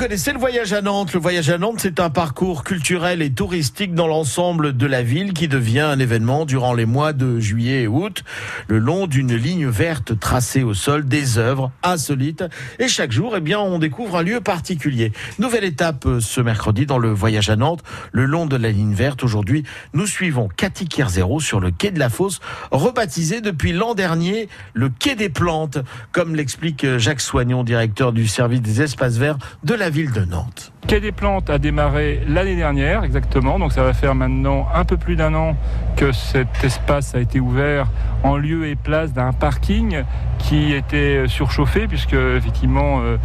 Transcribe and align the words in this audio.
connaissez 0.00 0.32
le 0.32 0.38
voyage 0.38 0.72
à 0.72 0.80
Nantes. 0.80 1.12
Le 1.12 1.20
voyage 1.20 1.50
à 1.50 1.58
Nantes, 1.58 1.80
c'est 1.80 2.00
un 2.00 2.08
parcours 2.08 2.64
culturel 2.64 3.20
et 3.20 3.30
touristique 3.30 3.94
dans 3.94 4.06
l'ensemble 4.06 4.74
de 4.74 4.86
la 4.86 5.02
ville 5.02 5.34
qui 5.34 5.46
devient 5.46 5.80
un 5.80 5.98
événement 5.98 6.46
durant 6.46 6.72
les 6.72 6.86
mois 6.86 7.12
de 7.12 7.38
juillet 7.38 7.82
et 7.82 7.86
août, 7.86 8.24
le 8.66 8.78
long 8.78 9.06
d'une 9.06 9.36
ligne 9.36 9.66
verte 9.66 10.18
tracée 10.18 10.62
au 10.62 10.72
sol, 10.72 11.06
des 11.06 11.36
œuvres 11.36 11.70
insolites. 11.82 12.44
Et 12.78 12.88
chaque 12.88 13.12
jour, 13.12 13.34
eh 13.36 13.42
bien, 13.42 13.58
on 13.60 13.78
découvre 13.78 14.16
un 14.16 14.22
lieu 14.22 14.40
particulier. 14.40 15.12
Nouvelle 15.38 15.64
étape 15.64 16.06
euh, 16.06 16.18
ce 16.18 16.40
mercredi 16.40 16.86
dans 16.86 16.98
le 16.98 17.12
voyage 17.12 17.50
à 17.50 17.56
Nantes, 17.56 17.82
le 18.10 18.24
long 18.24 18.46
de 18.46 18.56
la 18.56 18.70
ligne 18.70 18.94
verte. 18.94 19.22
Aujourd'hui, 19.22 19.64
nous 19.92 20.06
suivons 20.06 20.48
Cathy 20.48 20.88
Kerzero 20.88 21.40
sur 21.40 21.60
le 21.60 21.72
quai 21.72 21.90
de 21.90 21.98
la 21.98 22.08
Fosse, 22.08 22.40
rebaptisé 22.70 23.42
depuis 23.42 23.74
l'an 23.74 23.94
dernier 23.94 24.48
le 24.72 24.88
quai 24.88 25.14
des 25.14 25.28
plantes, 25.28 25.76
comme 26.10 26.36
l'explique 26.36 26.84
euh, 26.84 26.98
Jacques 26.98 27.20
Soignon, 27.20 27.64
directeur 27.64 28.14
du 28.14 28.26
service 28.26 28.62
des 28.62 28.80
espaces 28.80 29.18
verts 29.18 29.36
de 29.62 29.74
la 29.74 29.89
ville 29.90 30.12
de 30.12 30.24
Nantes. 30.24 30.72
Quai 30.90 30.98
des 30.98 31.12
Plantes 31.12 31.50
a 31.50 31.58
démarré 31.58 32.20
l'année 32.26 32.56
dernière 32.56 33.04
exactement, 33.04 33.60
donc 33.60 33.72
ça 33.72 33.84
va 33.84 33.92
faire 33.92 34.16
maintenant 34.16 34.66
un 34.74 34.84
peu 34.84 34.96
plus 34.96 35.14
d'un 35.14 35.34
an 35.34 35.56
que 35.96 36.10
cet 36.10 36.64
espace 36.64 37.14
a 37.14 37.20
été 37.20 37.38
ouvert 37.38 37.86
en 38.24 38.36
lieu 38.36 38.66
et 38.66 38.74
place 38.74 39.12
d'un 39.12 39.32
parking 39.32 40.02
qui 40.38 40.72
était 40.72 41.28
surchauffé 41.28 41.86
puisque 41.86 42.14
effectivement 42.14 43.00
euh, 43.02 43.16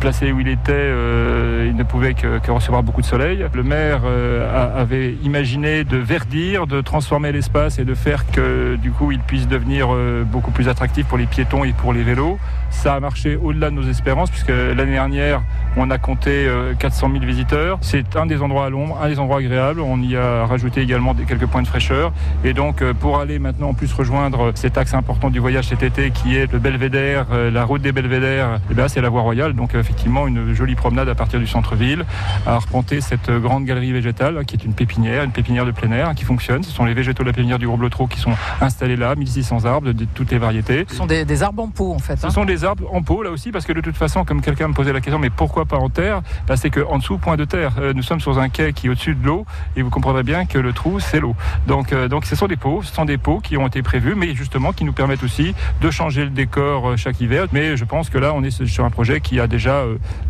placé 0.00 0.32
où 0.32 0.40
il 0.40 0.48
était, 0.48 0.72
euh, 0.72 1.66
il 1.68 1.76
ne 1.76 1.82
pouvait 1.84 2.14
que, 2.14 2.50
recevoir 2.50 2.82
beaucoup 2.82 3.02
de 3.02 3.06
soleil. 3.06 3.46
Le 3.54 3.62
maire 3.62 4.00
euh, 4.04 4.80
avait 4.80 5.14
imaginé 5.22 5.84
de 5.84 5.96
verdir, 5.96 6.66
de 6.66 6.80
transformer 6.80 7.30
l'espace 7.30 7.78
et 7.78 7.84
de 7.84 7.94
faire 7.94 8.26
que 8.30 8.76
du 8.76 8.90
coup 8.90 9.12
il 9.12 9.20
puisse 9.20 9.46
devenir 9.46 9.88
beaucoup 10.26 10.50
plus 10.50 10.68
attractif 10.68 11.06
pour 11.06 11.18
les 11.18 11.26
piétons 11.26 11.64
et 11.64 11.72
pour 11.72 11.92
les 11.92 12.02
vélos. 12.02 12.38
Ça 12.70 12.94
a 12.94 13.00
marché 13.00 13.36
au-delà 13.36 13.70
de 13.70 13.76
nos 13.76 13.88
espérances 13.88 14.30
puisque 14.30 14.48
l'année 14.48 14.92
dernière 14.92 15.42
on 15.76 15.90
a 15.90 15.98
compté 15.98 16.48
400 16.78 17.08
000 17.12 17.24
visiteurs. 17.24 17.78
C'est 17.80 18.16
un 18.16 18.26
des 18.26 18.42
endroits 18.42 18.66
à 18.66 18.70
l'ombre, 18.70 18.98
un 19.02 19.08
des 19.08 19.18
endroits 19.18 19.38
agréables. 19.38 19.80
On 19.80 20.00
y 20.02 20.16
a 20.16 20.46
rajouté 20.46 20.80
également 20.80 21.14
des, 21.14 21.24
quelques 21.24 21.46
points 21.46 21.62
de 21.62 21.68
fraîcheur. 21.68 22.12
Et 22.44 22.52
donc, 22.52 22.82
pour 22.94 23.18
aller 23.18 23.38
maintenant 23.38 23.70
en 23.70 23.74
plus 23.74 23.92
rejoindre 23.92 24.52
cet 24.54 24.78
axe 24.78 24.94
important 24.94 25.30
du 25.30 25.38
voyage 25.38 25.68
cet 25.68 25.82
été 25.82 26.10
qui 26.10 26.36
est 26.36 26.50
le 26.52 26.58
Belvédère, 26.58 27.26
la 27.52 27.64
route 27.64 27.82
des 27.82 27.92
Belvédères, 27.92 28.60
eh 28.70 28.74
bien, 28.74 28.88
c'est 28.88 29.00
la 29.00 29.08
voie 29.08 29.22
royale. 29.22 29.54
Donc, 29.54 29.74
effectivement, 29.74 30.26
une 30.26 30.54
jolie 30.54 30.74
promenade 30.74 31.08
à 31.08 31.14
partir 31.14 31.38
du 31.38 31.46
centre-ville 31.46 32.04
à 32.46 32.54
arpenter 32.54 33.00
cette 33.00 33.30
grande 33.30 33.64
galerie 33.64 33.92
végétale 33.92 34.44
qui 34.44 34.56
est 34.56 34.64
une 34.64 34.74
pépinière, 34.74 35.24
une 35.24 35.32
pépinière 35.32 35.66
de 35.66 35.70
plein 35.70 35.90
air 35.92 36.14
qui 36.14 36.24
fonctionne. 36.24 36.62
Ce 36.62 36.70
sont 36.70 36.84
les 36.84 36.94
végétaux 36.94 37.22
de 37.22 37.28
la 37.28 37.34
pépinière 37.34 37.58
du 37.58 37.66
Gros 37.66 37.76
Blotreau 37.76 38.06
qui 38.06 38.18
sont 38.18 38.32
installés 38.60 38.96
là, 38.96 39.14
1600 39.14 39.64
arbres 39.64 39.92
de, 39.92 40.06
toutes 40.14 40.30
les 40.30 40.38
variétés. 40.38 40.84
Ce 40.88 40.96
sont 40.96 41.06
des, 41.06 41.24
des 41.24 41.42
arbres 41.42 41.62
en 41.62 41.68
pot 41.68 41.92
en 41.92 41.98
fait. 41.98 42.16
Ce 42.16 42.26
hein. 42.26 42.30
sont 42.30 42.44
des 42.44 42.64
arbres 42.64 42.92
en 42.92 43.02
pot 43.02 43.22
là 43.22 43.30
aussi 43.30 43.50
parce 43.50 43.66
que 43.66 43.72
de 43.72 43.80
toute 43.80 43.96
façon, 43.96 44.24
comme 44.24 44.40
quelqu'un 44.40 44.68
me 44.68 44.74
posait 44.74 44.92
la 44.92 45.00
question, 45.00 45.18
mais 45.18 45.30
pourquoi 45.30 45.64
pas 45.64 45.76
en 45.76 45.88
terre? 45.88 46.22
Bah, 46.46 46.56
C'est 46.56 46.70
qu'en 46.92 46.98
dessous, 46.98 47.16
point 47.16 47.36
de 47.36 47.46
terre. 47.46 47.72
Euh, 47.78 47.94
nous 47.94 48.02
sommes 48.02 48.20
sur 48.20 48.38
un 48.38 48.50
quai 48.50 48.74
qui 48.74 48.86
est 48.86 48.90
au-dessus 48.90 49.14
de 49.14 49.26
l'eau 49.26 49.46
et 49.76 49.82
vous 49.82 49.88
comprendrez 49.88 50.22
bien 50.22 50.44
que 50.44 50.58
le 50.58 50.74
trou, 50.74 51.00
c'est 51.00 51.20
l'eau. 51.20 51.34
Donc, 51.66 51.94
euh, 51.94 52.06
donc 52.06 52.26
ce 52.26 52.36
sont 52.36 52.46
des 52.48 52.56
pots, 52.56 52.82
ce 52.82 52.92
sont 52.94 53.06
des 53.06 53.16
pots 53.16 53.40
qui 53.40 53.56
ont 53.56 53.66
été 53.66 53.82
prévus, 53.82 54.14
mais 54.14 54.34
justement 54.34 54.72
qui 54.74 54.84
nous 54.84 54.92
permettent 54.92 55.22
aussi 55.22 55.54
de 55.80 55.90
changer 55.90 56.24
le 56.24 56.30
décor 56.30 56.90
euh, 56.90 56.96
chaque 56.98 57.18
hiver. 57.22 57.46
Mais 57.50 57.78
je 57.78 57.84
pense 57.86 58.10
que 58.10 58.18
là, 58.18 58.34
on 58.34 58.42
est 58.42 58.66
sur 58.66 58.84
un 58.84 58.90
projet 58.90 59.20
qui 59.22 59.40
a 59.40 59.46
déjà 59.46 59.84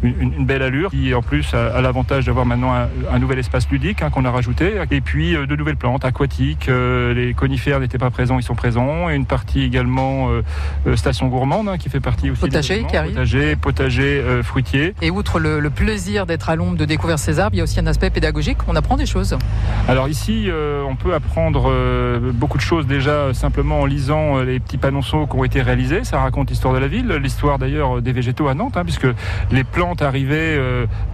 une, 0.05 0.21
une, 0.21 0.47
belle 0.47 0.63
allure, 0.63 0.91
qui 0.91 1.13
en 1.15 1.23
plus 1.23 1.53
a, 1.53 1.75
a 1.75 1.81
l'avantage 1.81 2.27
d'avoir 2.27 2.47
maintenant 2.47 2.73
un, 2.73 2.87
un, 3.13 3.19
nouvel 3.19 3.41
espace 3.41 3.69
ludique 3.69 4.01
hein, 4.01 4.11
qu'on 4.11 4.25
a 4.25 4.31
rajouté, 4.31 4.75
et 4.93 5.01
puis 5.01 5.33
de 5.33 5.57
nouvelles 5.57 5.77
plantes 5.77 6.05
aquatiques. 6.05 6.69
les 6.69 7.35
conifères 7.35 7.81
n'étaient 7.81 7.99
pas 7.99 8.11
présents, 8.11 8.39
ils 8.39 8.45
sont 8.45 8.55
présents. 8.55 9.11
Et 9.11 9.17
une 9.17 9.27
partie 9.27 9.63
également 9.63 10.29
euh, 10.87 10.97
station 10.97 11.27
gourmande 11.27 11.69
hein, 11.69 11.79
qui 11.79 11.89
fait 11.89 12.01
partie 12.01 12.31
aussi 12.31 12.41
potager, 12.41 12.85
qui 12.85 12.97
arrive. 12.97 13.13
potager, 13.13 13.57
potager 13.57 14.21
euh, 14.21 14.43
fruitier. 14.45 14.95
Et 15.03 15.11
outre 15.11 15.41
le, 15.41 15.59
le 15.59 15.71
plaisir 15.71 16.27
d'être 16.27 16.49
à 16.53 16.57
l'ombre, 16.57 16.77
de 16.77 16.85
découvrir 16.85 17.19
ces 17.19 17.41
arbres, 17.41 17.55
il 17.55 17.59
y 17.59 17.61
a 17.61 17.65
aussi 17.65 17.81
un 17.81 17.87
aspect 17.87 18.11
pédagogique. 18.11 18.59
On 18.69 18.77
apprend 18.77 18.97
des 18.97 19.07
choses. 19.07 19.37
Alors 19.89 20.09
ici, 20.09 20.45
euh, 20.49 20.83
on 20.83 20.97
peut 20.97 21.15
apprendre 21.15 21.71
euh, 21.71 22.31
beaucoup 22.33 22.59
de 22.59 22.63
choses 22.63 22.87
déjà 22.87 23.11
euh, 23.11 23.33
simplement 23.33 23.81
en 23.81 23.87
lisant 23.87 24.41
les 24.41 24.61
petits 24.61 24.79
panonceaux 24.79 25.27
qui 25.27 25.37
ont 25.37 25.45
été 25.45 25.63
réalisés. 25.63 26.05
Ça 26.05 26.21
raconte 26.21 26.51
l'histoire 26.51 26.75
de 26.75 26.79
la 26.79 26.89
ville, 26.89 27.09
l'histoire 27.15 27.59
d'ailleurs 27.59 28.03
des 28.03 28.13
végétaux 28.13 28.49
à 28.49 28.55
Nantes, 28.55 28.77
hein, 28.77 28.85
puisque 28.85 29.07
les 29.51 29.65
plantes 29.65 30.03
arrivaient 30.03 30.61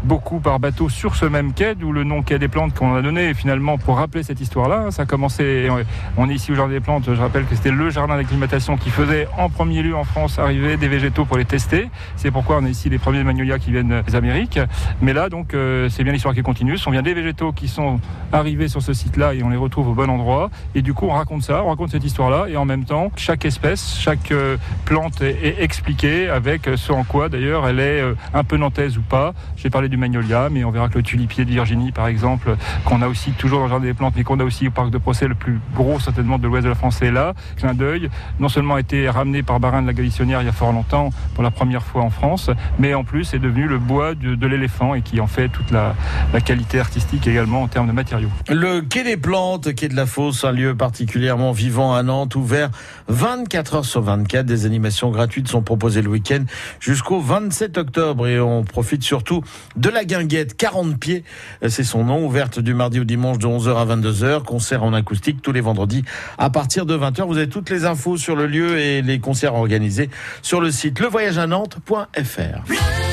beaucoup 0.04 0.40
par 0.40 0.58
bateau 0.58 0.88
sur 0.88 1.14
ce 1.14 1.24
même 1.24 1.52
quai, 1.52 1.74
d'où 1.74 1.92
le 1.92 2.04
nom 2.04 2.22
quai 2.22 2.38
des 2.38 2.48
plantes 2.48 2.74
qu'on 2.74 2.94
a 2.94 3.02
donné 3.02 3.32
finalement 3.34 3.78
pour 3.78 3.96
rappeler 3.96 4.22
cette 4.22 4.40
histoire-là. 4.40 4.90
Ça 4.90 5.02
a 5.02 5.06
commencé, 5.06 5.68
on 6.16 6.28
est 6.28 6.34
ici 6.34 6.52
au 6.52 6.54
jardin 6.54 6.72
des 6.72 6.80
plantes. 6.80 7.04
Je 7.06 7.20
rappelle 7.20 7.44
que 7.44 7.54
c'était 7.54 7.70
le 7.70 7.90
jardin 7.90 8.16
d'acclimatation 8.16 8.76
qui 8.76 8.90
faisait 8.90 9.28
en 9.38 9.48
premier 9.48 9.82
lieu 9.82 9.96
en 9.96 10.04
France 10.04 10.38
arriver 10.38 10.76
des 10.76 10.88
végétaux 10.88 11.24
pour 11.24 11.38
les 11.38 11.44
tester. 11.44 11.88
C'est 12.16 12.30
pourquoi 12.30 12.58
on 12.60 12.64
a 12.64 12.68
ici 12.68 12.88
les 12.88 12.98
premiers 12.98 13.24
magnolias 13.24 13.58
qui 13.58 13.70
viennent 13.70 14.02
des 14.06 14.14
Amériques. 14.16 14.60
Mais 15.00 15.12
là, 15.12 15.27
donc, 15.28 15.54
euh, 15.54 15.88
c'est 15.88 16.04
bien 16.04 16.12
l'histoire 16.12 16.34
qui 16.34 16.42
continue. 16.42 16.76
Ce 16.76 16.84
sont 16.84 16.90
bien 16.90 17.02
des 17.02 17.14
végétaux 17.14 17.52
qui 17.52 17.68
sont 17.68 18.00
arrivés 18.32 18.68
sur 18.68 18.82
ce 18.82 18.92
site-là 18.92 19.34
et 19.34 19.42
on 19.42 19.48
les 19.48 19.56
retrouve 19.56 19.88
au 19.88 19.94
bon 19.94 20.08
endroit. 20.10 20.50
Et 20.74 20.82
du 20.82 20.94
coup, 20.94 21.06
on 21.06 21.12
raconte 21.12 21.42
ça, 21.42 21.62
on 21.64 21.68
raconte 21.68 21.90
cette 21.90 22.04
histoire-là. 22.04 22.46
Et 22.48 22.56
en 22.56 22.64
même 22.64 22.84
temps, 22.84 23.10
chaque 23.16 23.44
espèce, 23.44 23.98
chaque 23.98 24.32
euh, 24.32 24.56
plante 24.84 25.22
est, 25.22 25.56
expliquée 25.60 26.28
avec 26.28 26.68
ce 26.76 26.92
en 26.92 27.04
quoi, 27.04 27.28
d'ailleurs, 27.28 27.66
elle 27.66 27.80
est 27.80 28.00
euh, 28.00 28.14
un 28.34 28.44
peu 28.44 28.56
nantaise 28.56 28.98
ou 28.98 29.02
pas. 29.02 29.34
J'ai 29.56 29.70
parlé 29.70 29.88
du 29.88 29.96
magnolia, 29.96 30.48
mais 30.50 30.64
on 30.64 30.70
verra 30.70 30.88
que 30.88 30.98
le 30.98 31.02
tulipier 31.02 31.44
de 31.44 31.50
Virginie, 31.50 31.92
par 31.92 32.06
exemple, 32.06 32.56
qu'on 32.84 33.02
a 33.02 33.08
aussi 33.08 33.32
toujours 33.32 33.58
dans 33.58 33.64
le 33.64 33.70
jardin 33.70 33.86
des 33.86 33.94
plantes, 33.94 34.14
mais 34.16 34.24
qu'on 34.24 34.40
a 34.40 34.44
aussi 34.44 34.68
au 34.68 34.70
parc 34.70 34.90
de 34.90 34.98
Procès, 34.98 35.28
le 35.28 35.34
plus 35.34 35.60
gros 35.74 36.00
certainement 36.00 36.38
de 36.38 36.46
l'ouest 36.46 36.64
de 36.64 36.68
la 36.68 36.74
France, 36.74 37.02
est 37.02 37.10
là. 37.10 37.34
Clin 37.56 37.74
d'œil, 37.74 38.10
non 38.40 38.48
seulement 38.48 38.74
a 38.74 38.80
été 38.80 39.08
ramené 39.08 39.42
par 39.42 39.60
Barin 39.60 39.82
de 39.82 39.86
la 39.86 39.92
Galitionnière 39.92 40.42
il 40.42 40.46
y 40.46 40.48
a 40.48 40.52
fort 40.52 40.72
longtemps 40.72 41.10
pour 41.34 41.42
la 41.42 41.50
première 41.50 41.82
fois 41.82 42.02
en 42.02 42.10
France, 42.10 42.50
mais 42.78 42.94
en 42.94 43.04
plus 43.04 43.34
est 43.34 43.38
devenu 43.38 43.66
le 43.66 43.78
bois 43.78 44.14
de, 44.14 44.34
de 44.34 44.46
l'éléphant 44.46 44.94
et 44.94 45.02
en 45.20 45.26
fait 45.26 45.48
toute 45.48 45.70
la, 45.70 45.94
la, 46.32 46.40
qualité 46.40 46.80
artistique 46.80 47.26
également 47.26 47.62
en 47.62 47.68
termes 47.68 47.88
de 47.88 47.92
matériaux. 47.92 48.30
Le 48.48 48.80
quai 48.80 49.04
des 49.04 49.16
plantes, 49.16 49.74
quai 49.74 49.88
de 49.88 49.96
la 49.96 50.06
Fosse, 50.06 50.44
un 50.44 50.52
lieu 50.52 50.74
particulièrement 50.74 51.52
vivant 51.52 51.94
à 51.94 52.02
Nantes, 52.02 52.36
ouvert 52.36 52.70
24 53.08 53.74
heures 53.74 53.84
sur 53.84 54.02
24. 54.02 54.46
Des 54.46 54.66
animations 54.66 55.10
gratuites 55.10 55.48
sont 55.48 55.62
proposées 55.62 56.02
le 56.02 56.08
week-end 56.08 56.44
jusqu'au 56.80 57.20
27 57.20 57.78
octobre 57.78 58.26
et 58.26 58.40
on 58.40 58.64
profite 58.64 59.02
surtout 59.02 59.42
de 59.76 59.88
la 59.88 60.04
guinguette 60.04 60.56
40 60.56 60.98
pieds, 60.98 61.24
c'est 61.68 61.84
son 61.84 62.04
nom, 62.04 62.24
ouverte 62.24 62.60
du 62.60 62.74
mardi 62.74 63.00
au 63.00 63.04
dimanche 63.04 63.38
de 63.38 63.46
11h 63.46 63.76
à 63.76 63.96
22h, 63.96 64.42
concert 64.42 64.82
en 64.82 64.92
acoustique 64.92 65.42
tous 65.42 65.52
les 65.52 65.60
vendredis 65.60 66.04
à 66.38 66.50
partir 66.50 66.86
de 66.86 66.96
20h. 66.96 67.26
Vous 67.26 67.36
avez 67.36 67.48
toutes 67.48 67.70
les 67.70 67.84
infos 67.84 68.16
sur 68.16 68.36
le 68.36 68.46
lieu 68.46 68.78
et 68.78 69.02
les 69.02 69.18
concerts 69.18 69.54
organisés 69.54 70.10
sur 70.42 70.60
le 70.60 70.70
site 70.70 71.00
levoyageanantes.fr. 71.00 73.07